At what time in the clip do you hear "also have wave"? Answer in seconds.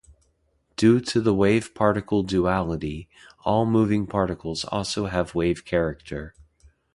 4.65-5.63